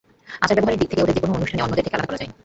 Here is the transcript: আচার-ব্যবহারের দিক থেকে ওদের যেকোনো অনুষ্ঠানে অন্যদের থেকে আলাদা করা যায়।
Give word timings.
আচার-ব্যবহারের 0.43 0.79
দিক 0.81 0.89
থেকে 0.91 1.03
ওদের 1.03 1.15
যেকোনো 1.15 1.33
অনুষ্ঠানে 1.37 1.63
অন্যদের 1.63 1.85
থেকে 1.85 1.95
আলাদা 1.97 2.09
করা 2.09 2.19
যায়। 2.21 2.31